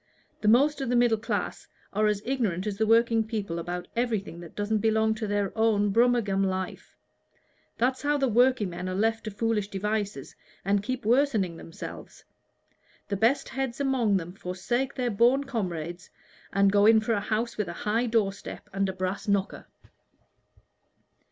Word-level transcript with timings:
The 0.41 0.47
most 0.47 0.81
of 0.81 0.89
the 0.89 0.95
middle 0.95 1.19
class 1.19 1.67
are 1.93 2.07
as 2.07 2.23
ignorant 2.25 2.65
as 2.65 2.75
the 2.79 2.87
working 2.87 3.23
people 3.23 3.59
about 3.59 3.87
everything 3.95 4.39
that 4.39 4.55
doesn't 4.55 4.79
belong 4.79 5.13
to 5.13 5.27
their 5.27 5.55
own 5.55 5.91
Brummagem 5.93 6.43
life. 6.43 6.97
That's 7.77 8.01
how 8.01 8.17
the 8.17 8.27
workingmen 8.27 8.89
are 8.89 8.95
left 8.95 9.25
to 9.25 9.29
foolish 9.29 9.67
devices 9.67 10.35
and 10.65 10.81
keep 10.81 11.05
worsening 11.05 11.55
themselves: 11.57 12.23
the 13.09 13.15
best 13.15 13.49
heads 13.49 13.79
among 13.79 14.17
them 14.17 14.33
forsake 14.33 14.95
their 14.95 15.11
boon 15.11 15.43
comrades, 15.43 16.09
and 16.51 16.71
go 16.71 16.87
in 16.87 16.99
for 16.99 17.13
a 17.13 17.19
house 17.21 17.55
with 17.55 17.67
a 17.67 17.73
high 17.85 18.07
door 18.07 18.33
step 18.33 18.71
and 18.73 18.89
a 18.89 18.93
brass 18.93 19.27
knocker." 19.27 19.67